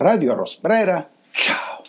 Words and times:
Radio 0.00 0.36
Rosbrera, 0.36 1.10
ciao! 1.32 1.82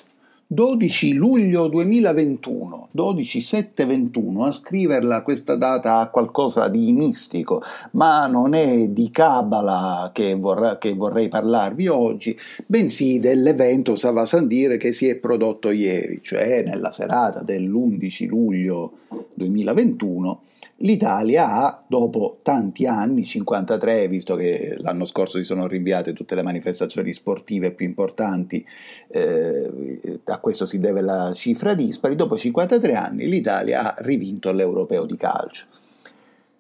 12 0.48 1.14
luglio 1.14 1.68
2021, 1.68 2.90
12-7-21, 2.98 4.46
a 4.48 4.52
scriverla 4.52 5.22
questa 5.22 5.56
data 5.56 6.00
ha 6.00 6.08
qualcosa 6.08 6.68
di 6.70 6.92
mistico, 6.92 7.62
ma 7.92 8.26
non 8.26 8.56
è 8.56 8.88
di 8.88 9.12
Kabbalah 9.12 10.10
che, 10.12 10.34
vorrà, 10.34 10.80
che 10.80 10.96
vorrei 10.96 11.28
parlarvi 11.28 11.88
oggi, 11.88 12.36
bensì 12.66 13.20
dell'evento 13.20 13.96
Savasandire 13.96 14.78
che 14.78 14.92
si 14.92 15.08
è 15.08 15.18
prodotto 15.18 15.70
ieri, 15.70 16.22
cioè 16.24 16.64
nella 16.66 16.92
serata 16.92 17.42
dell'11 17.42 18.26
luglio 18.26 18.92
2021, 19.36 20.42
L'Italia 20.82 21.52
ha, 21.52 21.84
dopo 21.86 22.40
tanti 22.42 22.86
anni, 22.86 23.26
53, 23.26 24.08
visto 24.08 24.36
che 24.36 24.78
l'anno 24.80 25.06
scorso 25.06 25.38
si 25.38 25.44
sono 25.44 25.68
rinviate 25.68 26.14
tutte 26.14 26.36
le 26.36 26.42
manifestazioni 26.42 27.12
sportive 27.12 27.72
più 27.72 27.86
importanti, 27.86 28.66
eh, 29.10 30.20
a 30.24 30.38
questo 30.38 30.66
si 30.66 30.80
deve 30.80 31.02
la 31.02 31.34
cifra 31.34 31.74
dispari, 31.74 32.16
dopo 32.16 32.38
53 32.38 32.94
anni 32.94 33.28
l'Italia 33.28 33.94
ha 33.94 33.96
rivinto 34.00 34.54
l'europeo 34.54 35.06
di 35.06 35.18
calcio. 35.18 35.66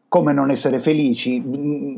Come 0.10 0.34
non 0.34 0.50
essere 0.50 0.80
felici? 0.80 1.42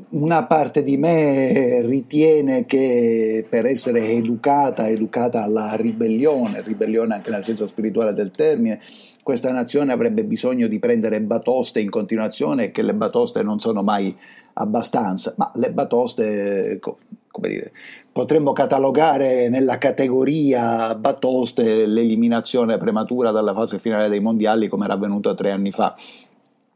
Una 0.09 0.43
parte 0.43 0.83
di 0.83 0.97
me 0.97 1.81
ritiene 1.81 2.65
che 2.65 3.45
per 3.49 3.65
essere 3.65 4.09
educata, 4.09 4.89
educata 4.89 5.41
alla 5.41 5.73
ribellione, 5.75 6.61
ribellione 6.61 7.13
anche 7.15 7.31
nel 7.31 7.45
senso 7.45 7.65
spirituale 7.65 8.13
del 8.13 8.31
termine, 8.31 8.81
questa 9.23 9.51
nazione 9.51 9.91
avrebbe 9.91 10.23
bisogno 10.23 10.67
di 10.67 10.79
prendere 10.79 11.21
batoste 11.21 11.79
in 11.79 11.89
continuazione 11.89 12.65
e 12.65 12.71
che 12.71 12.81
le 12.81 12.93
batoste 12.93 13.43
non 13.43 13.59
sono 13.59 13.83
mai 13.83 14.15
abbastanza, 14.53 15.33
ma 15.37 15.51
le 15.55 15.71
batoste, 15.71 16.79
come 16.79 17.47
dire, 17.47 17.71
potremmo 18.11 18.51
catalogare 18.53 19.49
nella 19.49 19.77
categoria 19.77 20.93
batoste 20.95 21.85
l'eliminazione 21.85 22.77
prematura 22.77 23.31
dalla 23.31 23.53
fase 23.53 23.79
finale 23.79 24.09
dei 24.09 24.19
mondiali 24.19 24.67
come 24.67 24.85
era 24.85 24.93
avvenuto 24.93 25.33
tre 25.33 25.51
anni 25.51 25.71
fa 25.71 25.95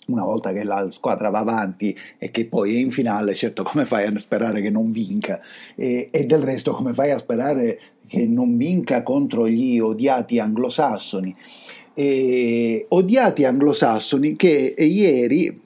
una 0.07 0.23
volta 0.23 0.51
che 0.51 0.63
la 0.63 0.89
squadra 0.89 1.29
va 1.29 1.39
avanti 1.39 1.95
e 2.17 2.29
che 2.31 2.45
poi 2.45 2.75
è 2.75 2.79
in 2.79 2.91
finale, 2.91 3.33
certo 3.33 3.63
come 3.63 3.85
fai 3.85 4.05
a 4.05 4.17
sperare 4.17 4.61
che 4.61 4.69
non 4.69 4.91
vinca? 4.91 5.39
E, 5.75 6.09
e, 6.11 6.25
del 6.25 6.41
resto 6.41 6.73
come 6.73 6.93
fai 6.93 7.11
a 7.11 7.17
sperare 7.17 7.79
che 8.07 8.27
non 8.27 8.55
vinca 8.55 9.01
contro 9.01 9.47
gli 9.47 9.79
odiati 9.79 10.39
anglosassoni? 10.39 11.35
Eh, 11.95 12.85
odiati 12.89 13.45
anglosassoni 13.45 14.35
che 14.35 14.75
ieri 14.77 15.63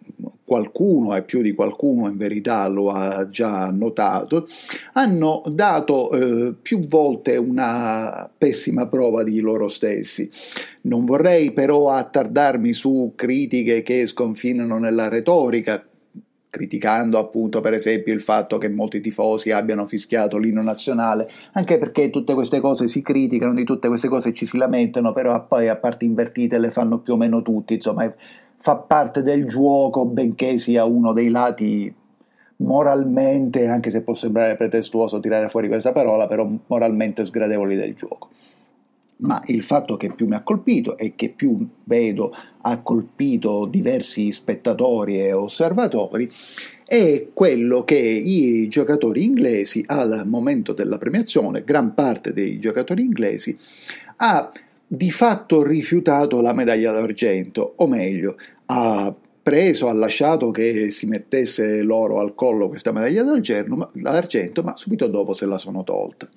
qualcuno 0.49 1.15
e 1.15 1.21
più 1.21 1.43
di 1.43 1.53
qualcuno 1.53 2.09
in 2.09 2.17
verità 2.17 2.67
lo 2.67 2.89
ha 2.89 3.29
già 3.29 3.69
notato, 3.69 4.47
hanno 4.93 5.43
dato 5.47 6.09
eh, 6.11 6.55
più 6.59 6.87
volte 6.87 7.37
una 7.37 8.27
pessima 8.35 8.87
prova 8.87 9.21
di 9.21 9.39
loro 9.41 9.67
stessi. 9.67 10.27
Non 10.81 11.05
vorrei 11.05 11.51
però 11.51 11.91
attardarmi 11.91 12.73
su 12.73 13.13
critiche 13.15 13.83
che 13.83 14.07
sconfinano 14.07 14.79
nella 14.79 15.07
retorica, 15.07 15.85
criticando 16.49 17.17
appunto 17.17 17.61
per 17.61 17.73
esempio 17.73 18.13
il 18.13 18.21
fatto 18.21 18.57
che 18.57 18.69
molti 18.69 19.01
tifosi 19.01 19.51
abbiano 19.51 19.85
fischiato 19.85 20.37
l'inno 20.37 20.61
nazionale, 20.61 21.29
anche 21.53 21.77
perché 21.77 22.09
tutte 22.09 22.33
queste 22.33 22.59
cose 22.59 22.87
si 22.87 23.01
criticano, 23.01 23.53
di 23.53 23.63
tutte 23.63 23.87
queste 23.87 24.07
cose 24.07 24.33
ci 24.33 24.45
si 24.45 24.57
lamentano, 24.57 25.13
però 25.13 25.45
poi 25.45 25.67
a 25.67 25.77
parte 25.77 26.05
invertite 26.05 26.57
le 26.57 26.71
fanno 26.71 26.99
più 26.99 27.13
o 27.13 27.17
meno 27.17 27.41
tutti, 27.41 27.75
insomma 27.75 28.11
fa 28.55 28.75
parte 28.75 29.21
del 29.21 29.47
gioco, 29.47 30.05
benché 30.05 30.57
sia 30.57 30.85
uno 30.85 31.13
dei 31.13 31.29
lati 31.29 31.93
moralmente, 32.57 33.67
anche 33.67 33.89
se 33.89 34.01
può 34.01 34.13
sembrare 34.13 34.57
pretestuoso 34.57 35.19
tirare 35.19 35.47
fuori 35.47 35.67
questa 35.67 35.91
parola, 35.91 36.27
però 36.27 36.49
moralmente 36.67 37.25
sgradevoli 37.25 37.75
del 37.75 37.93
gioco 37.93 38.29
ma 39.21 39.41
il 39.47 39.63
fatto 39.63 39.97
che 39.97 40.13
più 40.13 40.27
mi 40.27 40.35
ha 40.35 40.43
colpito 40.43 40.97
e 40.97 41.13
che 41.15 41.29
più 41.29 41.67
vedo 41.83 42.33
ha 42.61 42.79
colpito 42.79 43.65
diversi 43.65 44.31
spettatori 44.31 45.19
e 45.19 45.33
osservatori 45.33 46.31
è 46.85 47.27
quello 47.33 47.83
che 47.83 47.97
i 47.97 48.67
giocatori 48.67 49.23
inglesi 49.23 49.83
al 49.87 50.23
momento 50.25 50.73
della 50.73 50.97
premiazione, 50.97 51.63
gran 51.63 51.93
parte 51.93 52.33
dei 52.33 52.59
giocatori 52.59 53.03
inglesi, 53.03 53.55
ha 54.17 54.51
di 54.87 55.11
fatto 55.11 55.61
rifiutato 55.61 56.41
la 56.41 56.53
medaglia 56.53 56.91
d'argento, 56.91 57.73
o 57.75 57.85
meglio, 57.85 58.37
ha 58.65 59.13
preso, 59.43 59.87
ha 59.87 59.93
lasciato 59.93 60.49
che 60.49 60.89
si 60.89 61.05
mettesse 61.05 61.83
l'oro 61.83 62.19
al 62.19 62.33
collo 62.33 62.69
questa 62.69 62.91
medaglia 62.91 63.23
d'argento, 63.23 64.63
ma 64.63 64.75
subito 64.75 65.05
dopo 65.05 65.33
se 65.33 65.45
la 65.45 65.59
sono 65.59 65.83
tolta. 65.83 66.27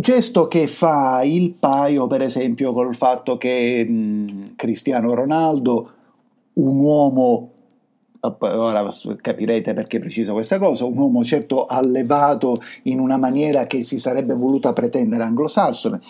Gesto 0.00 0.48
che 0.48 0.66
fa 0.66 1.22
il 1.24 1.52
paio, 1.52 2.06
per 2.06 2.22
esempio, 2.22 2.72
col 2.72 2.94
fatto 2.94 3.36
che 3.36 3.84
mh, 3.86 4.54
Cristiano 4.56 5.12
Ronaldo, 5.12 5.90
un 6.54 6.78
uomo, 6.78 7.50
ora 8.20 8.88
capirete 9.20 9.74
perché 9.74 9.98
preciso 9.98 10.32
questa 10.32 10.58
cosa, 10.58 10.86
un 10.86 10.96
uomo 10.96 11.22
certo 11.22 11.66
allevato 11.66 12.62
in 12.84 12.98
una 12.98 13.18
maniera 13.18 13.66
che 13.66 13.82
si 13.82 13.98
sarebbe 13.98 14.32
voluta 14.32 14.72
pretendere 14.72 15.22
anglosassone, 15.22 16.00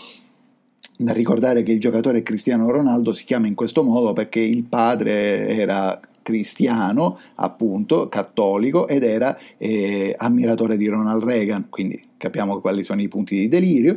da 0.96 1.12
ricordare 1.12 1.64
che 1.64 1.72
il 1.72 1.80
giocatore 1.80 2.22
Cristiano 2.22 2.70
Ronaldo 2.70 3.12
si 3.12 3.24
chiama 3.24 3.48
in 3.48 3.56
questo 3.56 3.82
modo 3.82 4.12
perché 4.12 4.38
il 4.38 4.62
padre 4.62 5.48
era 5.48 6.00
cristiano, 6.22 7.18
appunto, 7.36 8.08
cattolico, 8.08 8.86
ed 8.86 9.02
era 9.02 9.36
eh, 9.56 10.14
ammiratore 10.16 10.76
di 10.76 10.88
Ronald 10.88 11.22
Reagan, 11.22 11.68
quindi 11.68 12.00
capiamo 12.16 12.60
quali 12.60 12.82
sono 12.82 13.00
i 13.00 13.08
punti 13.08 13.36
di 13.36 13.48
delirio. 13.48 13.96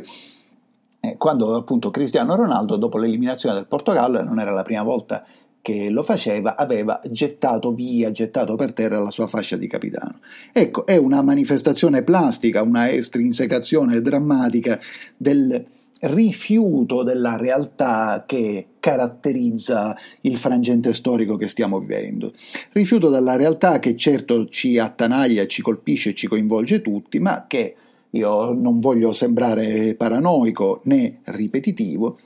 Eh, 1.00 1.16
quando 1.18 1.54
appunto 1.54 1.90
Cristiano 1.90 2.34
Ronaldo, 2.34 2.76
dopo 2.76 2.98
l'eliminazione 2.98 3.54
del 3.54 3.66
Portogallo, 3.66 4.22
non 4.22 4.40
era 4.40 4.52
la 4.52 4.62
prima 4.62 4.82
volta 4.82 5.24
che 5.64 5.88
lo 5.88 6.02
faceva, 6.02 6.56
aveva 6.56 7.00
gettato 7.10 7.72
via, 7.72 8.12
gettato 8.12 8.54
per 8.54 8.74
terra 8.74 8.98
la 8.98 9.10
sua 9.10 9.26
fascia 9.26 9.56
di 9.56 9.66
capitano. 9.66 10.18
Ecco, 10.52 10.84
è 10.84 10.98
una 10.98 11.22
manifestazione 11.22 12.02
plastica, 12.02 12.60
una 12.60 12.90
estrinsecazione 12.90 14.02
drammatica 14.02 14.78
del 15.16 15.64
rifiuto 16.00 17.02
della 17.02 17.36
realtà 17.36 18.24
che 18.26 18.66
caratterizza 18.84 19.96
il 20.20 20.36
frangente 20.36 20.92
storico 20.92 21.36
che 21.36 21.48
stiamo 21.48 21.78
vivendo. 21.78 22.32
Rifiuto 22.72 23.08
della 23.08 23.34
realtà 23.34 23.78
che 23.78 23.96
certo 23.96 24.46
ci 24.50 24.78
attanaglia, 24.78 25.46
ci 25.46 25.62
colpisce 25.62 26.12
ci 26.12 26.26
coinvolge 26.26 26.82
tutti, 26.82 27.18
ma 27.18 27.46
che 27.48 27.74
io 28.10 28.52
non 28.52 28.80
voglio 28.80 29.14
sembrare 29.14 29.94
paranoico 29.94 30.82
né 30.84 31.20
ripetitivo, 31.24 32.18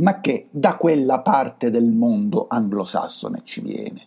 ma 0.00 0.20
che 0.20 0.48
da 0.50 0.76
quella 0.76 1.20
parte 1.20 1.70
del 1.70 1.90
mondo 1.90 2.48
anglosassone 2.50 3.40
ci 3.44 3.62
viene. 3.62 4.04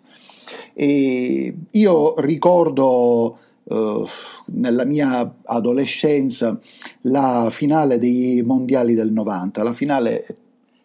E 0.76 1.56
io 1.68 2.14
ricordo 2.20 3.40
uh, 3.64 4.06
nella 4.54 4.86
mia 4.86 5.38
adolescenza 5.46 6.60
la 7.02 7.48
finale 7.50 7.98
dei 7.98 8.44
mondiali 8.44 8.94
del 8.94 9.12
90, 9.12 9.64
la 9.64 9.74
finale 9.74 10.26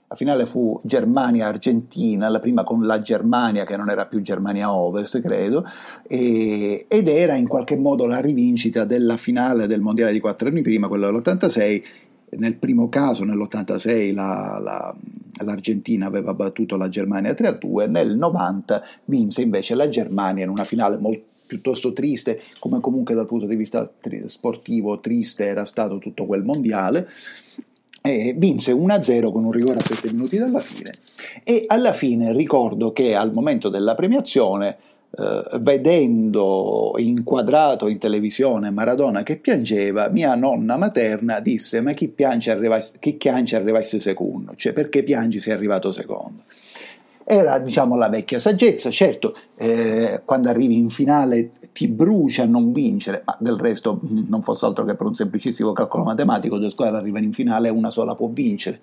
la 0.09 0.15
finale 0.15 0.47
fu 0.47 0.81
Germania-Argentina, 0.85 2.29
la 2.29 2.39
prima 2.39 2.63
con 2.63 2.87
la 2.87 3.01
Germania 3.01 3.65
che 3.65 3.77
non 3.77 3.91
era 3.91 4.07
più 4.07 4.23
Germania 4.23 4.73
Ovest, 4.73 5.21
credo, 5.21 5.67
e, 6.07 6.87
ed 6.89 7.09
era 7.09 7.35
in 7.35 7.49
qualche 7.49 7.77
modo 7.77 8.07
la 8.07 8.21
rivincita 8.21 8.85
della 8.85 9.17
finale 9.17 9.67
del 9.67 9.81
mondiale 9.81 10.13
di 10.13 10.21
quattro 10.21 10.49
anni 10.49 10.63
prima, 10.63 10.87
quella 10.87 11.07
dell'86. 11.07 11.83
Nel 12.29 12.57
primo 12.57 12.89
caso, 12.89 13.25
nell'86, 13.25 14.15
la, 14.15 14.59
la, 14.63 14.95
l'Argentina 15.45 16.07
aveva 16.07 16.35
battuto 16.35 16.77
la 16.77 16.89
Germania 16.89 17.33
3-2, 17.33 17.91
nel 17.91 18.17
90 18.17 18.83
vinse 19.07 19.43
invece 19.43 19.75
la 19.75 19.89
Germania 19.89 20.45
in 20.45 20.51
una 20.51 20.65
finale 20.65 20.99
molto 20.99 21.35
piuttosto 21.47 21.93
triste, 21.93 22.43
come 22.59 22.81
comunque 22.81 23.15
dal 23.15 23.27
punto 23.27 23.47
di 23.47 23.55
vista 23.55 23.91
sportivo 24.27 24.99
triste 24.99 25.45
era 25.45 25.65
stato 25.65 25.99
tutto 25.99 26.27
quel 26.27 26.43
mondiale. 26.43 27.09
E 28.07 28.35
vinse 28.37 28.73
1-0 28.73 29.33
con 29.33 29.45
un 29.45 29.53
rigore 29.53 29.79
a 29.79 29.83
7 29.83 30.13
minuti 30.13 30.37
dalla 30.37 30.61
fine 30.61 30.93
e 31.43 31.65
alla 31.67 31.93
fine 31.93 32.33
ricordo 32.33 32.93
che 32.93 33.15
al 33.15 33.33
momento 33.33 33.69
della 33.69 33.95
premiazione 33.95 34.77
eh, 35.19 35.59
vedendo 35.61 36.93
inquadrato 36.99 37.89
in 37.89 37.99
televisione 37.99 38.71
Maradona 38.71 39.23
che 39.23 39.39
piangeva, 39.39 40.09
mia 40.09 40.35
nonna 40.35 40.77
materna 40.77 41.41
disse 41.41 41.81
ma 41.81 41.93
chi 41.93 42.09
piange 42.09 42.51
arriva, 42.51 42.79
chi 42.99 43.15
piange 43.15 43.57
arrivasse 43.57 43.99
secondo, 43.99 44.55
cioè 44.57 44.73
perché 44.73 45.03
piangi 45.03 45.41
sei 45.41 45.55
arrivato 45.55 45.91
secondo. 45.91 46.43
Era 47.29 47.59
diciamo 47.59 47.97
la 47.97 48.09
vecchia 48.09 48.39
saggezza, 48.39 48.89
certo 48.91 49.35
eh, 49.57 50.23
quando 50.25 50.49
arrivi 50.49 50.79
in 50.79 50.91
finale 50.91 51.51
ti 51.73 51.89
brucia 51.89 52.47
non 52.47 52.71
vincere, 52.71 53.23
ma 53.25 53.37
del 53.41 53.59
resto 53.59 54.01
mm, 54.01 54.27
non 54.29 54.43
fosse 54.43 54.65
altro 54.65 54.85
che 54.85 54.95
per 54.95 55.09
un 55.09 55.15
semplicissimo 55.15 55.73
calcolo 55.73 56.05
matematico, 56.05 56.59
due 56.59 56.71
squadre 56.71 56.99
arrivano 56.99 57.25
in 57.25 57.33
finale 57.33 57.67
e 57.67 57.73
una 57.73 57.91
sola 57.91 58.15
può 58.15 58.29
vincere. 58.29 58.81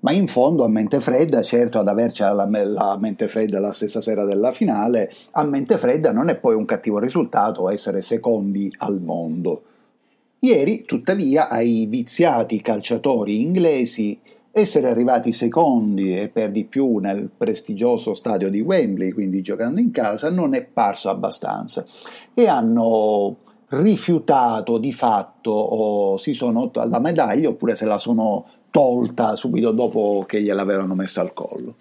Ma 0.00 0.12
in 0.12 0.26
fondo 0.26 0.64
a 0.64 0.68
mente 0.68 1.00
fredda, 1.00 1.40
certo 1.40 1.78
ad 1.78 1.88
averci 1.88 2.20
la, 2.20 2.46
la 2.46 2.98
mente 3.00 3.26
fredda 3.26 3.58
la 3.58 3.72
stessa 3.72 4.02
sera 4.02 4.26
della 4.26 4.52
finale, 4.52 5.10
a 5.30 5.42
mente 5.44 5.78
fredda 5.78 6.12
non 6.12 6.28
è 6.28 6.36
poi 6.36 6.56
un 6.56 6.66
cattivo 6.66 6.98
risultato 6.98 7.70
essere 7.70 8.02
secondi 8.02 8.70
al 8.80 9.00
mondo. 9.00 9.62
Ieri, 10.40 10.84
tuttavia, 10.84 11.48
ai 11.48 11.86
viziati 11.86 12.60
calciatori 12.60 13.40
inglesi 13.40 14.20
essere 14.50 14.88
arrivati 14.88 15.32
secondi 15.32 16.18
e 16.18 16.28
per 16.28 16.50
di 16.50 16.64
più 16.64 16.98
nel 16.98 17.28
prestigioso 17.34 18.14
stadio 18.14 18.50
di 18.50 18.60
Wembley, 18.60 19.12
quindi 19.12 19.42
giocando 19.42 19.80
in 19.80 19.90
casa, 19.90 20.30
non 20.30 20.54
è 20.54 20.62
parso 20.62 21.10
abbastanza 21.10 21.84
e 22.34 22.46
hanno 22.46 23.36
rifiutato 23.68 24.78
di 24.78 24.92
fatto 24.92 25.50
o 25.50 26.16
si 26.16 26.32
sono 26.32 26.70
la 26.72 27.00
medaglia 27.00 27.50
oppure 27.50 27.74
se 27.74 27.84
la 27.84 27.98
sono 27.98 28.46
tolta 28.70 29.34
subito 29.34 29.72
dopo 29.72 30.24
che 30.26 30.42
gliel'avevano 30.42 30.94
messa 30.94 31.20
al 31.20 31.32
collo. 31.32 31.76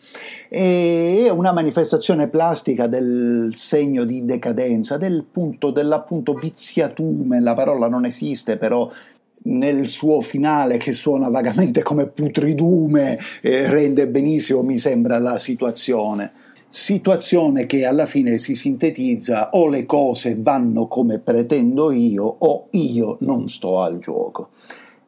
È 0.49 1.29
una 1.29 1.51
manifestazione 1.51 2.27
plastica 2.27 2.87
del 2.87 3.51
segno 3.55 4.03
di 4.03 4.25
decadenza, 4.25 4.97
del 4.97 5.25
punto, 5.29 5.71
dell'appunto 5.71 6.33
viziatume, 6.33 7.41
la 7.41 7.53
parola 7.53 7.87
non 7.87 8.05
esiste 8.05 8.57
però 8.57 8.89
nel 9.47 9.87
suo 9.87 10.21
finale 10.21 10.77
che 10.77 10.93
suona 10.93 11.29
vagamente 11.29 11.81
come 11.81 12.07
putridume 12.07 13.17
eh, 13.41 13.69
rende 13.69 14.07
benissimo 14.07 14.63
mi 14.63 14.77
sembra 14.77 15.17
la 15.19 15.37
situazione. 15.37 16.31
Situazione 16.69 17.65
che 17.65 17.85
alla 17.85 18.05
fine 18.05 18.37
si 18.37 18.53
sintetizza 18.53 19.51
o 19.51 19.67
le 19.67 19.85
cose 19.85 20.35
vanno 20.37 20.87
come 20.87 21.17
pretendo 21.17 21.91
io 21.91 22.23
o 22.25 22.67
io 22.71 23.17
non 23.21 23.47
sto 23.47 23.81
al 23.81 23.99
gioco. 23.99 24.49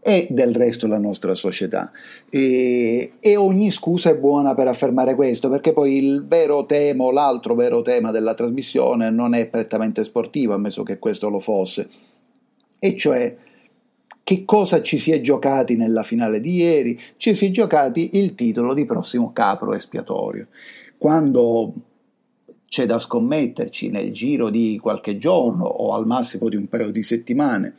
E 0.01 0.27
del 0.29 0.55
resto 0.55 0.87
la 0.87 0.97
nostra 0.97 1.35
società. 1.35 1.91
E, 2.29 3.11
e, 3.19 3.35
ogni 3.35 3.69
scusa 3.69 4.11
è 4.11 4.15
buona 4.15 4.55
per 4.55 4.67
affermare 4.67 5.13
questo, 5.13 5.49
perché 5.49 5.73
poi 5.73 5.97
il 5.97 6.25
vero 6.25 6.65
tema, 6.65 7.11
l'altro 7.11 7.53
vero 7.53 7.81
tema 7.81 8.09
della 8.09 8.33
trasmissione 8.33 9.09
non 9.09 9.33
è 9.33 9.47
prettamente 9.47 10.05
sportivo, 10.05 10.53
ammesso 10.53 10.83
che 10.83 10.97
questo 10.99 11.29
lo 11.29 11.39
fosse, 11.39 11.89
e 12.79 12.95
cioè 12.95 13.35
che 14.23 14.45
cosa 14.45 14.81
ci 14.81 14.97
si 14.97 15.11
è 15.11 15.21
giocati 15.21 15.75
nella 15.75 16.03
finale 16.03 16.39
di 16.39 16.55
ieri? 16.55 16.99
Ci 17.17 17.33
si 17.33 17.47
è 17.47 17.51
giocati 17.51 18.11
il 18.13 18.35
titolo 18.35 18.73
di 18.73 18.85
prossimo 18.85 19.33
capro 19.33 19.73
espiatorio. 19.73 20.47
Quando 20.97 21.73
c'è 22.67 22.85
da 22.85 22.99
scommetterci 22.99 23.89
nel 23.89 24.13
giro 24.13 24.49
di 24.49 24.77
qualche 24.79 25.17
giorno 25.17 25.65
o 25.65 25.93
al 25.93 26.05
massimo 26.05 26.47
di 26.49 26.55
un 26.55 26.67
paio 26.67 26.91
di 26.91 27.01
settimane, 27.01 27.73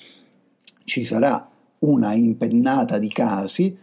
ci 0.85 1.05
sarà 1.05 1.49
una 1.81 2.15
impennata 2.15 2.99
di 2.99 3.09
casi, 3.09 3.77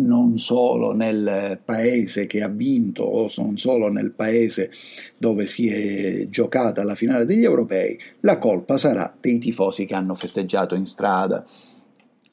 non 0.00 0.38
solo 0.38 0.92
nel 0.92 1.60
paese 1.64 2.26
che 2.26 2.42
ha 2.42 2.48
vinto 2.48 3.02
o 3.02 3.28
non 3.38 3.56
solo 3.56 3.88
nel 3.88 4.12
paese 4.12 4.70
dove 5.16 5.46
si 5.46 5.68
è 5.68 6.28
giocata 6.28 6.84
la 6.84 6.94
finale 6.94 7.24
degli 7.24 7.44
europei, 7.44 7.98
la 8.20 8.38
colpa 8.38 8.76
sarà 8.76 9.16
dei 9.20 9.38
tifosi 9.38 9.86
che 9.86 9.94
hanno 9.94 10.14
festeggiato 10.14 10.74
in 10.74 10.86
strada. 10.86 11.44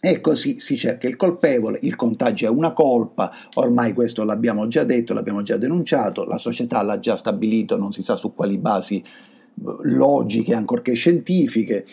E 0.06 0.22
così 0.22 0.60
si 0.60 0.78
cerca 0.78 1.08
il 1.08 1.16
colpevole, 1.16 1.80
il 1.82 1.96
contagio 1.96 2.46
è 2.46 2.50
una 2.50 2.74
colpa, 2.74 3.32
ormai 3.56 3.92
questo 3.94 4.24
l'abbiamo 4.24 4.68
già 4.68 4.84
detto, 4.84 5.16
l'abbiamo 5.16 5.42
già 5.42 5.58
denunciato, 5.58 6.26
la 6.26 6.38
società 6.38 6.84
l'ha 6.84 7.00
già 7.00 7.16
stabilito, 7.16 7.76
non 7.76 7.92
si 7.92 8.04
sa 8.04 8.16
su 8.16 8.36
quali 8.36 8.60
basi 8.60 9.04
logiche, 9.82 10.54
ancorché 10.54 10.94
scientifiche, 10.94 11.86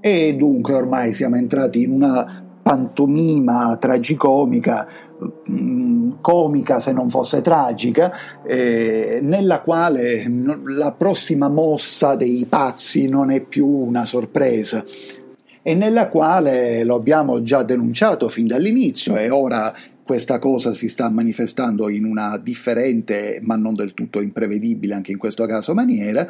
e 0.00 0.34
dunque 0.34 0.74
ormai 0.74 1.12
siamo 1.12 1.36
entrati 1.36 1.82
in 1.82 1.92
una 1.92 2.44
pantomima 2.60 3.76
tragicomica, 3.76 4.88
mm, 5.48 6.14
comica 6.20 6.80
se 6.80 6.92
non 6.92 7.08
fosse 7.08 7.40
tragica, 7.40 8.12
eh, 8.44 9.20
nella 9.22 9.60
quale 9.60 10.28
la 10.64 10.90
prossima 10.90 11.48
mossa 11.48 12.16
dei 12.16 12.46
pazzi 12.48 13.08
non 13.08 13.30
è 13.30 13.40
più 13.40 13.68
una 13.68 14.04
sorpresa 14.04 14.84
e 15.68 15.74
nella 15.74 16.08
quale 16.08 16.82
lo 16.82 16.94
abbiamo 16.94 17.42
già 17.42 17.62
denunciato 17.62 18.30
fin 18.30 18.46
dall'inizio 18.46 19.16
e 19.16 19.28
ora 19.28 19.70
questa 20.02 20.38
cosa 20.38 20.72
si 20.72 20.88
sta 20.88 21.10
manifestando 21.10 21.90
in 21.90 22.06
una 22.06 22.38
differente 22.38 23.38
ma 23.42 23.54
non 23.56 23.74
del 23.74 23.92
tutto 23.92 24.22
imprevedibile 24.22 24.94
anche 24.94 25.12
in 25.12 25.18
questo 25.18 25.44
caso 25.44 25.74
maniera 25.74 26.26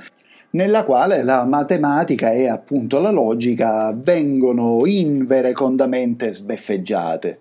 nella 0.50 0.82
quale 0.82 1.22
la 1.22 1.44
matematica 1.44 2.32
e 2.32 2.48
appunto 2.48 2.98
la 2.98 3.12
logica 3.12 3.94
vengono 3.94 4.84
inverecondamente 4.86 6.32
sbeffeggiate. 6.32 7.38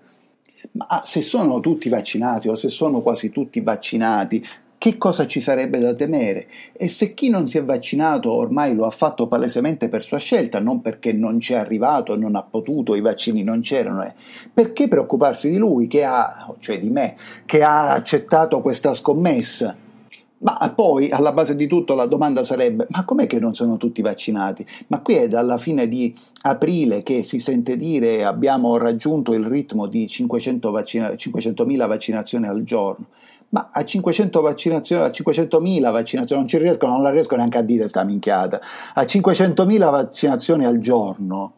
Ma 0.74 1.02
se 1.04 1.22
sono 1.22 1.62
tutti 1.62 1.90
vaccinati 1.90 2.48
o 2.48 2.56
se 2.56 2.68
sono 2.68 3.02
quasi 3.02 3.32
tutti 3.32 3.62
vaccinati, 3.62 4.46
che 4.78 4.98
cosa 4.98 5.26
ci 5.26 5.42
sarebbe 5.42 5.80
da 5.80 5.94
temere? 5.94 6.48
E 6.72 6.88
se 6.88 7.14
chi 7.14 7.30
non 7.30 7.48
si 7.48 7.58
è 7.58 7.64
vaccinato 7.64 8.32
ormai 8.32 8.76
lo 8.76 8.86
ha 8.86 8.92
fatto 8.92 9.28
palesemente 9.28 9.90
per 9.90 10.04
sua 10.04 10.20
scelta, 10.20 10.60
non 10.60 10.82
perché 10.82 11.12
non 11.14 11.40
ci 11.40 11.54
è 11.54 11.56
arrivato, 11.56 12.16
non 12.16 12.36
ha 12.36 12.44
potuto, 12.44 12.94
i 12.94 13.02
vaccini 13.02 13.44
non 13.44 13.62
c'erano, 13.62 14.04
eh. 14.04 14.14
perché 14.54 14.88
preoccuparsi 14.88 15.50
di 15.50 15.58
lui, 15.58 15.88
che 15.88 16.04
ha, 16.04 16.54
cioè 16.60 16.80
di 16.80 16.90
me, 16.90 17.16
che 17.46 17.64
ha 17.64 17.92
accettato 17.92 18.62
questa 18.62 18.94
scommessa? 18.94 19.76
Ma 20.40 20.72
poi 20.76 21.10
alla 21.10 21.34
base 21.34 21.56
di 21.56 21.66
tutto 21.66 21.96
la 21.96 22.06
domanda 22.06 22.44
sarebbe: 22.44 22.86
ma 22.92 23.04
com'è 23.04 23.26
che 23.26 23.40
non 23.40 23.56
sono 23.56 23.78
tutti 23.78 24.04
vaccinati? 24.04 24.64
Ma 24.88 25.00
qui 25.00 25.16
è 25.16 25.28
dalla 25.28 25.58
fine 25.58 25.88
di 25.88 26.16
aprile 26.44 27.02
che 27.02 27.24
si 27.24 27.40
sente 27.40 27.76
dire 27.76 28.24
abbiamo 28.24 28.78
raggiunto 28.78 29.34
il 29.34 29.46
ritmo 29.46 29.88
di 29.88 30.08
500 30.08 30.70
vaccina- 30.70 31.10
500.000 31.10 31.88
vaccinazioni 31.88 32.46
al 32.46 32.64
giorno. 32.64 33.08
Ma 33.50 33.70
a 33.72 33.86
500 33.86 34.42
vaccinazioni, 34.42 35.04
a 35.04 35.08
500.000 35.08 35.92
vaccinazioni 35.92 36.42
non 36.42 36.50
ci 36.50 36.58
riescono, 36.58 36.94
non 36.94 37.04
la 37.04 37.12
riesco 37.12 37.36
neanche 37.36 37.58
a 37.58 37.62
dire 37.62 37.88
sta 37.88 38.04
minchiata. 38.04 38.60
A 38.94 39.02
500.000 39.04 39.78
vaccinazioni 39.90 40.66
al 40.66 40.80
giorno, 40.80 41.54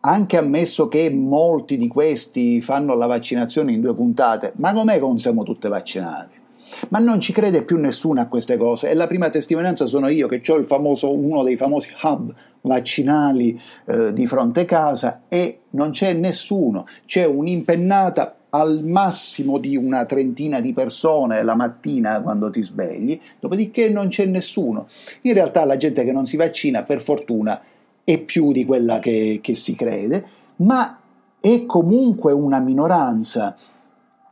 anche 0.00 0.36
ammesso 0.36 0.88
che 0.88 1.10
molti 1.10 1.76
di 1.76 1.88
questi 1.88 2.60
fanno 2.60 2.94
la 2.94 3.06
vaccinazione 3.06 3.72
in 3.72 3.80
due 3.80 3.94
puntate, 3.94 4.52
ma 4.56 4.72
com'è 4.72 4.94
che 4.94 5.00
non 5.00 5.18
siamo 5.18 5.42
tutti 5.42 5.68
vaccinati? 5.68 6.44
Ma 6.88 6.98
non 6.98 7.20
ci 7.20 7.32
crede 7.32 7.62
più 7.62 7.78
nessuno 7.78 8.20
a 8.20 8.26
queste 8.26 8.56
cose 8.56 8.90
e 8.90 8.94
la 8.94 9.06
prima 9.06 9.28
testimonianza 9.28 9.86
sono 9.86 10.08
io 10.08 10.26
che 10.28 10.42
ho 10.50 10.62
famoso, 10.62 11.12
uno 11.12 11.42
dei 11.42 11.56
famosi 11.56 11.90
hub 12.02 12.34
vaccinali 12.62 13.60
eh, 13.86 14.12
di 14.12 14.26
fronte 14.26 14.64
casa 14.64 15.22
e 15.28 15.60
non 15.70 15.90
c'è 15.90 16.12
nessuno, 16.12 16.84
c'è 17.06 17.24
un'impennata 17.24 18.36
al 18.56 18.84
massimo 18.84 19.58
di 19.58 19.76
una 19.76 20.04
trentina 20.04 20.60
di 20.60 20.72
persone 20.72 21.42
la 21.42 21.54
mattina 21.54 22.20
quando 22.20 22.50
ti 22.50 22.62
svegli, 22.62 23.20
dopodiché 23.40 23.88
non 23.88 24.08
c'è 24.08 24.26
nessuno. 24.26 24.88
In 25.22 25.34
realtà 25.34 25.64
la 25.64 25.76
gente 25.76 26.04
che 26.04 26.12
non 26.12 26.26
si 26.26 26.36
vaccina, 26.36 26.82
per 26.82 27.00
fortuna, 27.00 27.60
è 28.02 28.18
più 28.18 28.52
di 28.52 28.64
quella 28.64 28.98
che, 28.98 29.40
che 29.42 29.54
si 29.54 29.74
crede, 29.74 30.24
ma 30.56 31.00
è 31.40 31.66
comunque 31.66 32.32
una 32.32 32.60
minoranza 32.60 33.56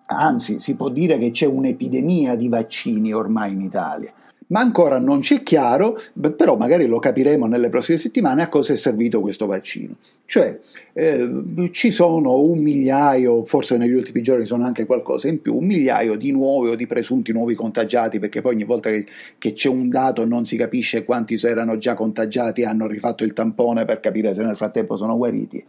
anzi 0.07 0.61
si 0.61 0.77
può 0.77 0.89
dire 0.89 1.19
che 1.19 1.31
c'è 1.31 1.47
un'epidemia 1.47 2.37
di 2.37 2.49
vaccini 2.49 3.13
ormai 3.13 3.53
in 3.53 3.61
Italia. 3.61 4.13
Ma 4.49 4.61
ancora 4.61 4.99
non 4.99 5.21
c'è 5.21 5.43
chiaro, 5.43 5.99
però 6.37 6.57
magari 6.57 6.87
lo 6.87 6.99
capiremo 6.99 7.47
nelle 7.47 7.71
prossime 7.71 7.99
settimane, 7.99 8.43
a 8.43 8.49
cosa 8.49 8.73
è 8.73 8.77
servito 8.77 9.21
questo 9.21 9.47
vaccino. 9.47 9.95
Cioè, 10.27 10.61
eh, 10.93 11.71
ci 11.73 11.91
sono 11.91 12.39
un 12.41 12.59
migliaio, 12.59 13.45
forse 13.45 13.77
negli 13.77 13.93
ultimi 13.93 14.23
giorni 14.23 14.45
sono 14.45 14.65
anche 14.65 14.85
qualcosa 14.87 15.29
in 15.29 15.41
più, 15.41 15.57
un 15.57 15.65
migliaio 15.65 16.17
di 16.17 16.31
nuovi 16.31 16.71
o 16.71 16.75
di 16.75 16.87
presunti 16.87 17.33
nuovi 17.33 17.55
contagiati, 17.55 18.19
perché 18.19 18.41
poi 18.43 18.55
ogni 18.55 18.65
volta 18.65 18.91
che, 18.91 19.07
che 19.39 19.53
c'è 19.55 19.69
un 19.69 19.89
dato 19.89 20.27
non 20.27 20.45
si 20.45 20.57
capisce 20.57 21.05
quanti 21.05 21.39
erano 21.43 21.79
già 21.79 21.95
contagiati 21.95 22.63
e 22.63 22.67
hanno 22.67 22.87
rifatto 22.87 23.25
il 23.25 23.33
tampone 23.33 23.85
per 23.85 24.01
capire 24.01 24.35
se 24.35 24.43
nel 24.43 24.57
frattempo 24.57 24.97
sono 24.97 25.17
guariti. 25.17 25.65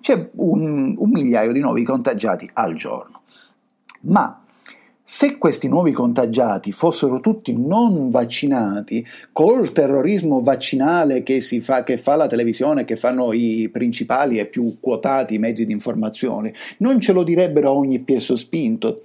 C'è 0.00 0.30
un, 0.36 0.94
un 0.98 1.10
migliaio 1.10 1.52
di 1.52 1.60
nuovi 1.60 1.84
contagiati 1.84 2.48
al 2.54 2.74
giorno. 2.74 3.22
Ma 4.02 4.43
se 5.06 5.36
questi 5.36 5.68
nuovi 5.68 5.92
contagiati 5.92 6.72
fossero 6.72 7.20
tutti 7.20 7.54
non 7.54 8.08
vaccinati, 8.08 9.06
col 9.32 9.70
terrorismo 9.70 10.40
vaccinale 10.40 11.22
che, 11.22 11.42
fa, 11.42 11.84
che, 11.84 11.98
fa, 11.98 12.16
la 12.16 12.26
televisione, 12.26 12.86
che 12.86 12.96
fanno 12.96 13.34
i 13.34 13.68
principali 13.70 14.38
e 14.38 14.46
più 14.46 14.78
quotati 14.80 15.38
mezzi 15.38 15.66
di 15.66 15.72
informazione, 15.72 16.54
non 16.78 17.00
ce 17.00 17.12
lo 17.12 17.22
direbbero 17.22 17.68
a 17.68 17.72
ogni 17.74 17.98
piè 17.98 18.18
sospinto. 18.18 19.02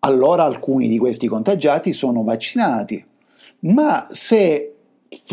Allora 0.00 0.44
alcuni 0.44 0.88
di 0.88 0.98
questi 0.98 1.26
contagiati 1.26 1.94
sono 1.94 2.22
vaccinati. 2.22 3.02
Ma 3.60 4.06
se, 4.10 4.74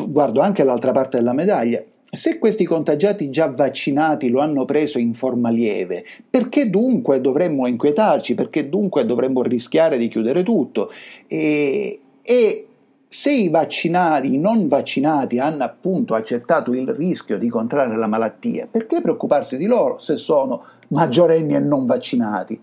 guardo 0.07 0.39
anche 0.39 0.63
l'altra 0.63 0.93
parte 0.93 1.17
della 1.17 1.33
medaglia, 1.33 1.83
se 2.13 2.38
questi 2.38 2.65
contagiati 2.65 3.32
già 3.32 3.48
vaccinati 3.48 4.29
lo 4.29 4.39
hanno 4.39 4.65
preso 4.65 5.00
in 5.00 5.15
forma 5.15 5.50
lieve, 5.50 6.05
perché 6.29 6.70
dunque 6.70 7.20
dovremmo 7.20 7.65
inquietarci? 7.65 8.36
Perché 8.36 8.70
dunque 8.70 9.03
dovremmo 9.03 9.41
rischiare 9.41 9.98
di 9.98 10.08
chiudere 10.10 10.43
tutto? 10.43 10.91
E, 11.25 12.00
e 12.22 12.67
se 13.08 13.32
i 13.32 13.50
vaccinati, 13.50 14.32
i 14.32 14.38
non 14.38 14.67
vaccinati 14.67 15.39
hanno 15.39 15.63
appunto 15.63 16.13
accettato 16.13 16.72
il 16.74 16.88
rischio 16.88 17.39
di 17.39 17.50
contrarre 17.50 17.98
la 17.98 18.08
malattia, 18.08 18.67
perché 18.70 19.01
preoccuparsi 19.01 19.58
di 19.58 19.65
loro 19.65 19.98
se 19.98 20.15
sono 20.15 20.63
maggiorenni 20.89 21.55
e 21.55 21.60
non 21.60 21.86
vaccinati? 21.86 22.60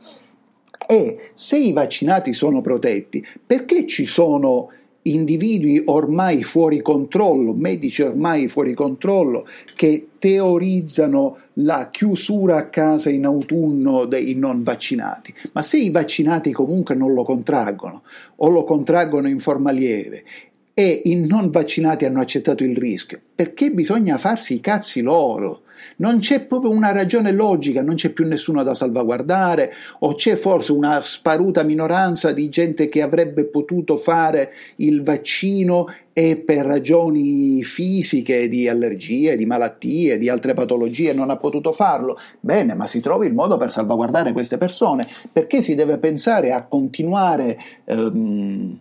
E 0.87 1.31
se 1.35 1.57
i 1.57 1.73
vaccinati 1.73 2.33
sono 2.33 2.61
protetti, 2.61 3.25
perché 3.45 3.85
ci 3.87 4.07
sono 4.07 4.71
individui 5.03 5.83
ormai 5.87 6.43
fuori 6.43 6.83
controllo, 6.83 7.53
medici 7.55 8.03
ormai 8.03 8.49
fuori 8.49 8.75
controllo, 8.75 9.47
che 9.75 10.09
teorizzano 10.19 11.39
la 11.55 11.89
chiusura 11.91 12.57
a 12.57 12.67
casa 12.69 13.09
in 13.11 13.25
autunno 13.25 14.05
dei 14.05 14.35
non 14.35 14.63
vaccinati. 14.63 15.35
Ma 15.53 15.63
se 15.63 15.79
i 15.79 15.91
vaccinati 15.91 16.53
comunque 16.53 16.95
non 16.95 17.13
lo 17.15 17.25
contraggono 17.25 18.03
o 18.37 18.49
lo 18.49 18.65
contraggono 18.65 19.29
in 19.29 19.39
forma 19.39 19.71
lieve 19.71 20.25
e 20.75 21.03
i 21.05 21.27
non 21.27 21.51
vaccinati 21.51 22.05
hanno 22.05 22.21
accettato 22.21 22.65
il 22.65 22.77
rischio, 22.77 23.21
perché 23.35 23.71
bisogna 23.71 24.19
farsi 24.19 24.55
i 24.55 24.61
cazzi 24.61 25.03
loro? 25.03 25.63
Non 25.97 26.19
c'è 26.19 26.45
proprio 26.45 26.71
una 26.71 26.93
ragione 26.93 27.33
logica, 27.33 27.83
non 27.83 27.95
c'è 27.95 28.11
più 28.11 28.27
nessuno 28.27 28.63
da 28.63 28.75
salvaguardare 28.75 29.73
o 30.01 30.15
c'è 30.15 30.37
forse 30.37 30.73
una 30.73 31.01
sparuta 31.01 31.63
minoranza 31.63 32.33
di 32.33 32.49
gente 32.49 32.89
che 32.89 33.03
avrebbe 33.03 33.45
potuto 33.45 33.97
fare 33.97 34.53
il 34.77 35.03
vaccino 35.03 35.87
e 36.13 36.37
per 36.37 36.67
ragioni 36.67 37.63
fisiche, 37.63 38.49
di 38.49 38.69
allergie, 38.69 39.37
di 39.37 39.47
malattie, 39.47 40.19
di 40.19 40.29
altre 40.29 40.55
patologie 40.55 41.13
non 41.13 41.31
ha 41.31 41.37
potuto 41.37 41.73
farlo. 41.73 42.19
Bene, 42.41 42.75
ma 42.75 42.87
si 42.87 43.01
trovi 43.01 43.27
il 43.27 43.35
modo 43.35 43.57
per 43.57 43.71
salvaguardare 43.71 44.33
queste 44.33 44.59
persone. 44.59 45.05
Perché 45.33 45.63
si 45.63 45.75
deve 45.75 45.99
pensare 45.99 46.53
a 46.53 46.65
continuare 46.65 47.59
ehm, 47.85 48.79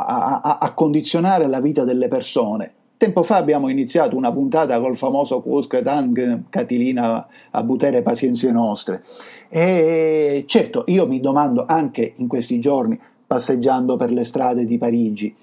a, 0.00 0.58
a, 0.58 0.74
condizionare 0.74 1.46
la 1.46 1.60
vita 1.60 1.84
delle 1.84 2.08
persone? 2.08 2.72
Tempo 2.96 3.22
fa 3.22 3.36
abbiamo 3.36 3.68
iniziato 3.68 4.16
una 4.16 4.32
puntata 4.32 4.80
col 4.80 4.96
famoso 4.96 5.42
Quosque 5.42 5.82
Tang 5.82 6.44
Catilina 6.48 7.26
a 7.50 7.62
butere 7.64 8.00
pazienze 8.02 8.52
nostre. 8.52 9.02
E 9.48 10.44
certo, 10.46 10.84
io 10.86 11.06
mi 11.06 11.18
domando 11.18 11.64
anche 11.66 12.12
in 12.16 12.28
questi 12.28 12.60
giorni, 12.60 12.98
passeggiando 13.26 13.96
per 13.96 14.12
le 14.12 14.24
strade 14.24 14.66
di 14.66 14.78
Parigi, 14.78 15.34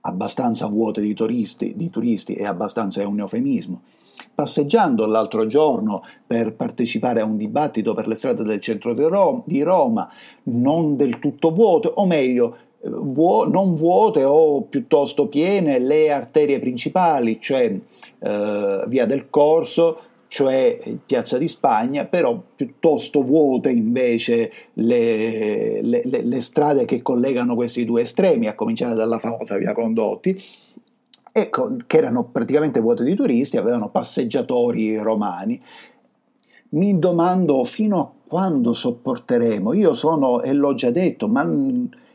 abbastanza 0.00 0.66
vuote 0.66 1.00
di 1.00 1.14
turisti, 1.14 1.74
di 1.76 1.90
turisti 1.90 2.34
e 2.34 2.46
abbastanza 2.46 3.02
è 3.02 3.04
un 3.04 3.20
eufemismo, 3.20 3.82
passeggiando 4.34 5.06
l'altro 5.06 5.46
giorno 5.46 6.02
per 6.26 6.54
partecipare 6.54 7.20
a 7.20 7.24
un 7.24 7.36
dibattito 7.36 7.94
per 7.94 8.06
le 8.08 8.14
strade 8.14 8.44
del 8.44 8.60
centro 8.60 8.94
di 9.44 9.62
Roma, 9.62 10.10
non 10.44 10.96
del 10.96 11.18
tutto 11.18 11.52
vuote, 11.52 11.90
o 11.94 12.06
meglio, 12.06 12.56
vuo- 12.84 13.48
non 13.48 13.74
vuote 13.74 14.24
o 14.24 14.62
piuttosto 14.62 15.28
piene 15.28 15.78
le 15.78 16.10
arterie 16.10 16.58
principali, 16.58 17.40
cioè 17.40 17.78
eh, 18.18 18.84
via 18.86 19.06
del 19.06 19.30
Corso, 19.30 19.98
cioè 20.28 20.78
Piazza 21.04 21.36
di 21.36 21.48
Spagna, 21.48 22.06
però 22.06 22.40
piuttosto 22.56 23.22
vuote 23.22 23.70
invece 23.70 24.50
le, 24.74 25.82
le, 25.82 26.02
le, 26.04 26.40
strade 26.40 26.86
che 26.86 27.02
collegano 27.02 27.54
questi 27.54 27.84
due 27.84 28.02
estremi, 28.02 28.46
a 28.46 28.54
cominciare 28.54 28.94
dalla 28.94 29.18
famosa 29.18 29.58
via 29.58 29.74
Condotti, 29.74 30.40
ecco, 31.30 31.76
che 31.86 31.96
erano 31.98 32.24
praticamente 32.24 32.80
vuote 32.80 33.04
di 33.04 33.14
turisti, 33.14 33.58
avevano 33.58 33.90
passeggiatori 33.90 34.96
romani. 34.96 35.60
Mi 36.70 36.98
domando 36.98 37.64
fino 37.64 38.00
a 38.00 38.10
quando 38.26 38.72
sopporteremo. 38.72 39.74
Io 39.74 39.92
sono, 39.92 40.40
e 40.40 40.54
l'ho 40.54 40.74
già 40.74 40.90
detto, 40.90 41.28
ma 41.28 41.46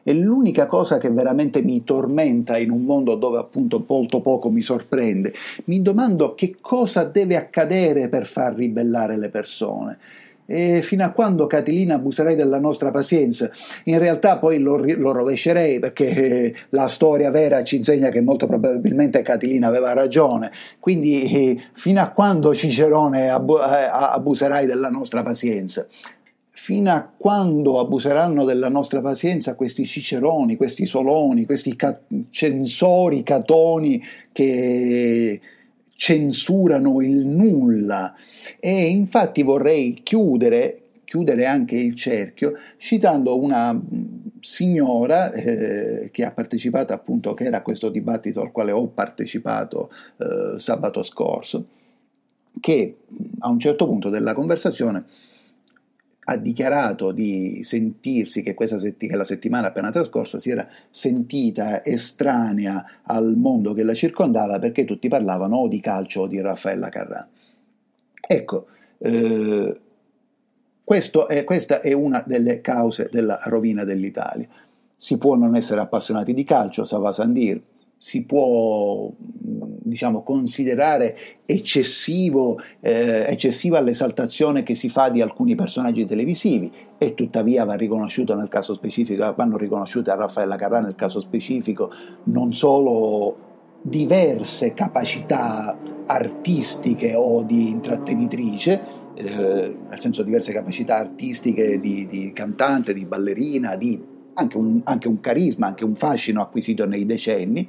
è 0.08 0.14
l'unica 0.14 0.68
cosa 0.68 1.00
che 1.00 1.10
veramente 1.10 1.62
mi 1.62 1.84
tormenta 1.84 2.58
in 2.58 2.72
un 2.72 2.86
mondo 2.86 3.16
dove 3.16 3.40
appunto 3.40 3.84
molto 3.86 4.22
poco 4.22 4.50
mi 4.50 4.62
sorprende. 4.62 5.34
Mi 5.66 5.82
domando 5.82 6.34
che 6.34 6.56
cosa 6.62 7.04
deve 7.04 7.36
accadere 7.36 8.08
per 8.08 8.26
far 8.26 8.56
ribellare 8.56 9.18
le 9.18 9.28
persone. 9.28 9.98
E 10.46 10.82
fino 10.82 11.04
a 11.04 11.10
quando 11.10 11.46
Catilina 11.46 11.96
abuserai 11.96 12.36
della 12.36 12.58
nostra 12.58 12.90
pazienza? 12.90 13.52
In 13.84 14.00
realtà 14.00 14.38
poi 14.38 14.60
lo, 14.60 14.78
lo 14.78 15.12
rovescerei 15.12 15.80
perché 15.80 16.06
eh, 16.08 16.56
la 16.70 16.88
storia 16.88 17.30
vera 17.30 17.66
ci 17.66 17.76
insegna 17.76 18.08
che 18.08 18.22
molto 18.22 18.48
probabilmente 18.48 19.22
Catilina 19.22 19.68
aveva 19.68 19.92
ragione. 19.92 20.52
Quindi 20.80 21.24
eh, 21.24 21.62
fino 21.74 22.00
a 22.00 22.12
quando 22.12 22.56
Cicerone 22.56 23.30
abu- 23.30 23.58
eh, 23.58 23.90
abuserai 23.92 24.66
della 24.66 24.90
nostra 24.90 25.22
pazienza? 25.22 25.86
Fino 26.68 26.92
a 26.92 27.10
quando 27.18 27.80
abuseranno 27.80 28.44
della 28.44 28.68
nostra 28.68 29.00
pazienza 29.00 29.56
questi 29.56 29.86
ciceroni, 29.86 30.58
questi 30.58 30.86
soloni, 30.86 31.46
questi 31.46 31.78
ca- 31.78 31.98
censori, 32.30 33.24
catoni 33.24 34.04
che 34.34 35.40
censurano 35.96 37.00
il 37.00 37.26
nulla. 37.26 38.14
E 38.60 38.88
infatti 38.90 39.44
vorrei 39.44 40.02
chiudere, 40.04 40.82
chiudere 41.06 41.46
anche 41.46 41.78
il 41.78 41.96
cerchio 41.96 42.52
citando 42.76 43.42
una 43.42 43.82
signora 44.42 45.32
eh, 45.32 46.10
che 46.12 46.26
ha 46.26 46.32
partecipato 46.32 46.92
appunto, 46.92 47.34
che 47.34 47.46
era 47.46 47.62
questo 47.62 47.88
dibattito 47.88 48.42
al 48.42 48.52
quale 48.52 48.74
ho 48.74 48.88
partecipato 48.88 49.90
eh, 50.18 50.60
sabato 50.60 51.02
scorso, 51.02 51.66
che 52.60 52.98
a 53.40 53.48
un 53.48 53.58
certo 53.58 53.88
punto 53.88 54.10
della 54.10 54.34
conversazione 54.34 55.06
ha 56.30 56.36
dichiarato 56.36 57.12
di 57.12 57.64
sentirsi 57.64 58.44
che, 58.44 58.54
setti- 58.66 59.08
che 59.08 59.16
la 59.16 59.24
settimana 59.24 59.68
appena 59.68 59.92
trascorsa 59.92 60.40
si 60.40 60.50
era 60.50 60.68
sentita 60.90 61.86
estranea 61.86 62.86
al 63.04 63.36
mondo 63.38 63.74
che 63.74 63.84
la 63.84 63.94
circondava 63.94 64.60
perché 64.60 64.84
tutti 64.84 65.08
parlavano 65.08 65.56
o 65.56 65.68
di 65.70 65.80
calcio 65.80 66.22
o 66.22 66.28
di 66.28 66.42
Raffaella 66.42 66.90
Carrà. 66.90 67.30
Ecco, 68.20 68.68
eh, 68.98 69.80
è, 70.84 71.44
questa 71.46 71.80
è 71.80 71.94
una 71.94 72.22
delle 72.26 72.60
cause 72.60 73.08
della 73.10 73.40
rovina 73.46 73.86
dell'Italia. 73.86 74.50
Si 74.98 75.18
può 75.18 75.36
non 75.36 75.56
essere 75.56 75.80
appassionati 75.80 76.34
di 76.34 76.44
calcio, 76.44 76.84
ça 76.84 76.98
va 76.98 77.14
sans 77.14 77.32
dire, 77.32 77.62
si 77.96 78.24
può 78.24 79.10
diciamo, 79.88 80.24
considerare 80.24 81.18
eccessivo, 81.46 82.60
eh, 82.80 83.26
eccessiva 83.28 83.80
l'esaltazione 83.80 84.64
che 84.64 84.76
si 84.76 84.90
fa 84.90 85.10
di 85.10 85.22
alcuni 85.22 85.56
personaggi 85.56 86.06
televisivi 86.06 86.72
e 86.98 87.14
tuttavia 87.14 87.66
va 87.66 87.76
riconosciuto 87.76 88.36
nel 88.36 88.50
caso 88.50 88.74
specifico, 88.74 89.34
vanno 89.36 89.58
riconosciute 89.58 90.12
a 90.12 90.16
Raffaella 90.16 90.56
Carrà 90.56 90.80
nel 90.80 90.96
caso 90.96 91.20
specifico 91.20 91.92
non 92.26 92.54
solo 92.54 93.46
diverse 93.82 94.74
capacità 94.74 95.78
artistiche 96.06 97.14
o 97.16 97.44
di 97.44 97.70
intrattenitrice, 97.70 98.96
eh, 99.16 99.78
nel 99.90 100.00
senso 100.00 100.24
diverse 100.24 100.52
capacità 100.52 100.98
artistiche 100.98 101.80
di, 101.80 102.08
di 102.08 102.32
cantante, 102.34 102.94
di 102.94 103.06
ballerina, 103.06 103.76
di 103.76 104.16
anche 104.34 104.58
un, 104.58 104.82
anche 104.84 105.08
un 105.08 105.20
carisma, 105.20 105.68
anche 105.68 105.84
un 105.84 105.96
fascino 105.96 106.42
acquisito 106.42 106.86
nei 106.86 107.06
decenni, 107.06 107.68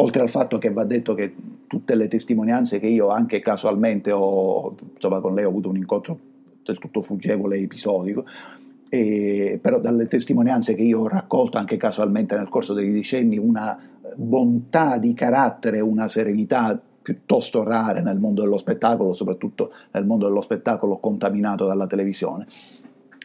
oltre 0.00 0.22
al 0.22 0.28
fatto 0.28 0.58
che 0.58 0.72
va 0.72 0.84
detto 0.84 1.14
che 1.14 1.34
tutte 1.66 1.94
le 1.94 2.08
testimonianze 2.08 2.78
che 2.78 2.86
io 2.86 3.08
anche 3.08 3.40
casualmente 3.40 4.10
ho, 4.12 4.74
insomma 4.94 5.20
con 5.20 5.34
lei 5.34 5.44
ho 5.44 5.48
avuto 5.48 5.68
un 5.68 5.76
incontro 5.76 6.18
del 6.64 6.78
tutto 6.78 7.00
fuggevole 7.00 7.56
e 7.56 7.62
episodico, 7.62 8.24
e, 8.88 9.58
però 9.60 9.80
dalle 9.80 10.06
testimonianze 10.06 10.74
che 10.74 10.82
io 10.82 11.00
ho 11.00 11.08
raccolto 11.08 11.58
anche 11.58 11.76
casualmente 11.76 12.36
nel 12.36 12.48
corso 12.48 12.74
dei 12.74 12.90
decenni 12.90 13.38
una 13.38 13.78
bontà 14.16 14.98
di 14.98 15.14
carattere, 15.14 15.80
una 15.80 16.08
serenità 16.08 16.80
piuttosto 17.02 17.62
rare 17.62 18.00
nel 18.02 18.18
mondo 18.18 18.42
dello 18.42 18.58
spettacolo, 18.58 19.12
soprattutto 19.12 19.72
nel 19.92 20.04
mondo 20.04 20.26
dello 20.26 20.42
spettacolo 20.42 20.98
contaminato 20.98 21.66
dalla 21.66 21.86
televisione. 21.86 22.46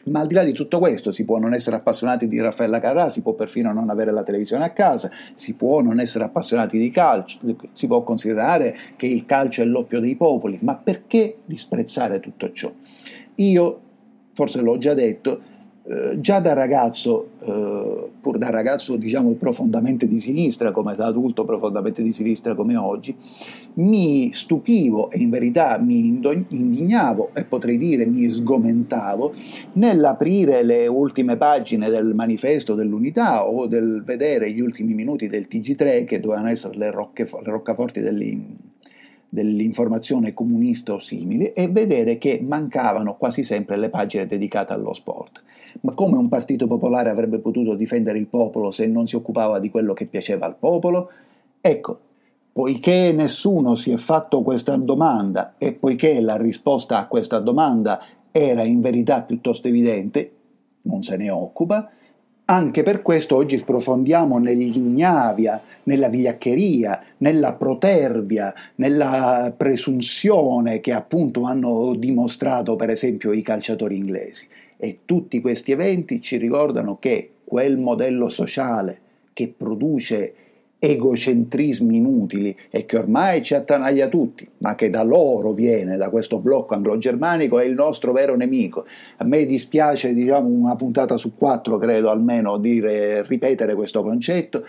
Ma 0.05 0.19
al 0.19 0.27
di 0.27 0.33
là 0.33 0.43
di 0.43 0.51
tutto 0.51 0.79
questo, 0.79 1.12
si 1.12 1.24
può 1.24 1.38
non 1.38 1.53
essere 1.53 1.77
appassionati 1.77 2.27
di 2.27 2.39
Raffaella 2.41 2.79
Carrà, 2.79 3.10
si 3.10 3.22
può 3.22 3.33
perfino 3.33 3.72
non 3.72 3.89
avere 3.89 4.12
la 4.12 4.24
televisione 4.24 4.65
a 4.65 4.72
casa, 4.72 5.10
si 5.33 5.53
può 5.53 5.81
non 5.81 6.00
essere 6.00 6.25
appassionati 6.25 6.77
di 6.77 6.91
calcio, 6.91 7.39
si 7.72 7.88
può 7.88 8.03
considerare 8.03 8.75
che 8.98 9.05
il 9.05 9.25
calcio 9.25 9.62
è 9.62 9.65
l'oppio 9.65 10.00
dei 10.01 10.15
popoli, 10.15 10.60
ma 10.62 10.75
perché 10.75 11.38
disprezzare 11.45 12.19
tutto 12.19 12.51
ciò? 12.51 12.72
Io, 13.36 13.81
forse 14.33 14.62
l'ho 14.62 14.77
già 14.77 14.93
detto, 14.93 15.41
eh, 15.85 16.21
già 16.21 16.39
da 16.39 16.53
ragazzo, 16.53 17.31
eh, 17.41 18.09
pur 18.21 18.37
da 18.37 18.49
ragazzo 18.49 18.95
diciamo 18.95 19.33
profondamente 19.33 20.07
di 20.07 20.19
sinistra, 20.19 20.71
come 20.71 20.95
da 20.95 21.07
adulto 21.07 21.43
profondamente 21.43 22.01
di 22.01 22.13
sinistra 22.13 22.55
come 22.55 22.77
oggi, 22.77 23.13
mi 23.75 24.31
stupivo 24.33 25.11
e 25.11 25.19
in 25.19 25.29
verità 25.29 25.77
mi 25.79 26.07
indignavo 26.07 27.31
e 27.33 27.43
potrei 27.43 27.77
dire 27.77 28.05
mi 28.05 28.29
sgomentavo 28.29 29.33
nell'aprire 29.73 30.63
le 30.63 30.87
ultime 30.87 31.35
pagine 31.35 31.89
del 31.89 32.13
manifesto 32.13 32.75
dell'unità 32.75 33.45
o 33.45 33.67
del 33.67 34.03
vedere 34.05 34.51
gli 34.51 34.61
ultimi 34.61 34.93
minuti 34.93 35.27
del 35.27 35.47
TG3 35.49 36.05
che 36.05 36.21
dovevano 36.21 36.47
essere 36.47 36.77
le, 36.77 36.91
rocche, 36.91 37.23
le 37.23 37.51
roccaforti 37.51 37.99
dell'informazione 39.33 40.35
comunista 40.35 40.93
o 40.93 40.99
simili 40.99 41.53
e 41.53 41.67
vedere 41.67 42.19
che 42.19 42.39
mancavano 42.39 43.15
quasi 43.15 43.41
sempre 43.41 43.77
le 43.77 43.89
pagine 43.89 44.27
dedicate 44.27 44.73
allo 44.73 44.93
sport. 44.93 45.41
Ma 45.81 45.95
come 45.95 46.17
un 46.17 46.29
partito 46.29 46.67
popolare 46.67 47.09
avrebbe 47.09 47.39
potuto 47.39 47.73
difendere 47.73 48.19
il 48.19 48.27
popolo 48.27 48.69
se 48.69 48.85
non 48.85 49.07
si 49.07 49.15
occupava 49.15 49.57
di 49.57 49.71
quello 49.71 49.93
che 49.93 50.05
piaceva 50.05 50.45
al 50.45 50.55
popolo? 50.55 51.09
Ecco, 51.59 51.99
poiché 52.53 53.11
nessuno 53.11 53.73
si 53.73 53.89
è 53.89 53.97
fatto 53.97 54.43
questa 54.43 54.75
domanda 54.75 55.55
e 55.57 55.73
poiché 55.73 56.21
la 56.21 56.37
risposta 56.37 56.99
a 56.99 57.07
questa 57.07 57.39
domanda 57.39 58.05
era 58.29 58.61
in 58.61 58.81
verità 58.81 59.23
piuttosto 59.23 59.67
evidente, 59.67 60.31
non 60.83 61.01
se 61.01 61.17
ne 61.17 61.31
occupa, 61.31 61.89
Anche 62.45 62.83
per 62.83 63.01
questo 63.01 63.38
oggi 63.38 63.57
sprofondiamo 63.57 64.38
nell'ignavia, 64.38 65.62
nella 65.83 66.09
vigliaccheria, 66.09 67.01
nella 67.19 67.53
protervia, 67.53 68.53
nella 68.75 69.53
presunzione 69.55 70.81
che 70.81 70.91
appunto 70.91 71.43
hanno 71.43 71.95
dimostrato 71.95 72.75
per 72.75 72.89
esempio 72.89 73.31
i 73.31 73.41
calciatori 73.41 73.95
inglesi. 73.95 74.45
E 74.75 74.97
tutti 75.05 75.39
questi 75.39 75.71
eventi 75.71 76.21
ci 76.21 76.35
ricordano 76.35 76.97
che 77.00 77.29
quel 77.45 77.77
modello 77.77 78.27
sociale 78.27 79.00
che 79.31 79.53
produce 79.55 80.33
egocentrismi 80.85 81.95
inutili 81.95 82.53
e 82.69 82.85
che 82.85 82.97
ormai 82.97 83.41
ci 83.41 83.53
attanaglia 83.53 84.09
tutti, 84.09 84.45
ma 84.57 84.75
che 84.75 84.89
da 84.89 85.01
loro 85.01 85.53
viene, 85.53 85.95
da 85.95 86.09
questo 86.09 86.39
blocco 86.39 86.73
anglo-germanico, 86.73 87.57
è 87.57 87.63
il 87.63 87.73
nostro 87.73 88.11
vero 88.11 88.35
nemico. 88.35 88.85
A 89.17 89.23
me 89.23 89.45
dispiace, 89.45 90.13
diciamo, 90.13 90.49
una 90.49 90.75
puntata 90.75 91.15
su 91.15 91.35
quattro, 91.35 91.77
credo 91.77 92.09
almeno, 92.09 92.57
dire, 92.57 93.23
ripetere 93.23 93.75
questo 93.75 94.03
concetto. 94.03 94.65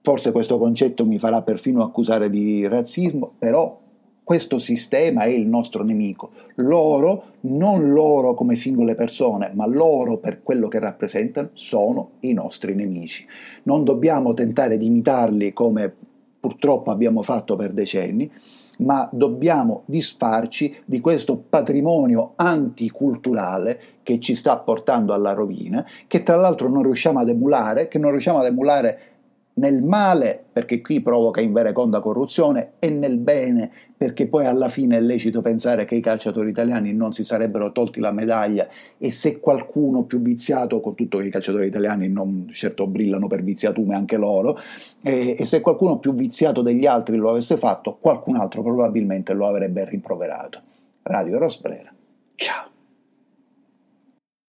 Forse 0.00 0.32
questo 0.32 0.56
concetto 0.58 1.04
mi 1.04 1.18
farà 1.18 1.42
perfino 1.42 1.82
accusare 1.82 2.30
di 2.30 2.66
razzismo, 2.66 3.34
però 3.38 3.78
questo 4.22 4.58
sistema 4.58 5.22
è 5.22 5.28
il 5.28 5.46
nostro 5.46 5.82
nemico. 5.82 6.30
Loro, 6.56 7.24
non 7.42 7.90
loro 7.92 8.34
come 8.34 8.54
singole 8.54 8.94
persone, 8.94 9.50
ma 9.54 9.66
loro 9.66 10.18
per 10.18 10.42
quello 10.42 10.68
che 10.68 10.78
rappresentano, 10.78 11.50
sono 11.54 12.12
i 12.20 12.32
nostri 12.32 12.74
nemici. 12.74 13.26
Non 13.64 13.84
dobbiamo 13.84 14.32
tentare 14.34 14.78
di 14.78 14.86
imitarli 14.86 15.52
come 15.52 15.92
purtroppo 16.40 16.90
abbiamo 16.90 17.22
fatto 17.22 17.56
per 17.56 17.72
decenni, 17.72 18.30
ma 18.78 19.08
dobbiamo 19.12 19.82
disfarci 19.84 20.74
di 20.84 21.00
questo 21.00 21.36
patrimonio 21.36 22.32
anticulturale 22.36 23.80
che 24.02 24.18
ci 24.20 24.34
sta 24.34 24.56
portando 24.58 25.12
alla 25.12 25.32
rovina, 25.32 25.84
che 26.06 26.22
tra 26.22 26.36
l'altro 26.36 26.68
non 26.68 26.82
riusciamo 26.82 27.18
ad 27.18 27.28
emulare, 27.28 27.88
che 27.88 27.98
non 27.98 28.10
riusciamo 28.10 28.38
ad 28.38 28.46
emulare 28.46 28.98
nel 29.60 29.82
male 29.82 30.42
perché 30.50 30.80
qui 30.80 31.02
provoca 31.02 31.42
in 31.42 31.52
vereconda 31.52 32.00
corruzione 32.00 32.72
e 32.78 32.88
nel 32.88 33.18
bene 33.18 33.70
perché 33.96 34.26
poi 34.26 34.46
alla 34.46 34.70
fine 34.70 34.96
è 34.96 35.00
lecito 35.00 35.42
pensare 35.42 35.84
che 35.84 35.94
i 35.94 36.00
calciatori 36.00 36.48
italiani 36.48 36.94
non 36.94 37.12
si 37.12 37.22
sarebbero 37.22 37.70
tolti 37.70 38.00
la 38.00 38.12
medaglia 38.12 38.66
e 38.96 39.10
se 39.10 39.38
qualcuno 39.38 40.04
più 40.04 40.20
viziato, 40.22 40.80
con 40.80 40.94
tutto 40.94 41.18
che 41.18 41.26
i 41.26 41.30
calciatori 41.30 41.66
italiani 41.66 42.10
non 42.10 42.48
certo 42.50 42.86
brillano 42.86 43.26
per 43.26 43.42
viziatume 43.42 43.94
anche 43.94 44.16
loro, 44.16 44.58
e, 45.02 45.36
e 45.38 45.44
se 45.44 45.60
qualcuno 45.60 45.98
più 45.98 46.14
viziato 46.14 46.62
degli 46.62 46.86
altri 46.86 47.16
lo 47.16 47.28
avesse 47.28 47.58
fatto, 47.58 47.98
qualcun 48.00 48.36
altro 48.36 48.62
probabilmente 48.62 49.34
lo 49.34 49.46
avrebbe 49.46 49.84
rimproverato. 49.84 50.62
Radio 51.02 51.38
Rosbrera. 51.38 51.92
Ciao. 52.34 52.79